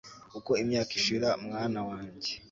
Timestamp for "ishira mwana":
0.99-1.79